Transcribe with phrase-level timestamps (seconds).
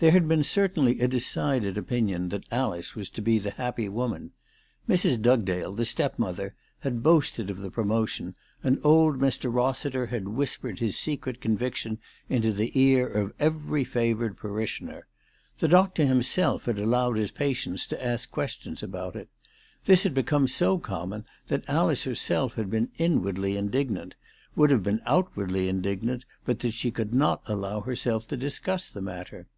[0.00, 4.30] There had been certainly a decided opinion that Alice was to be the happy woman.
[4.88, 5.20] Mrs.
[5.20, 9.52] Dugdale, the stepmother, had boasted of the promotion; and old Mr.
[9.52, 15.08] Rossiter had whispered his secret conviction into the ear of every favoured parishioner.
[15.58, 19.28] The doctor him self had allowed his patients to ask questions about it.
[19.86, 24.14] This had become so common that Alice herself had been inwardly indignant,
[24.54, 28.92] would have been outwardly indignant but that she could not allow herself to dis cuss
[28.92, 29.48] the matter.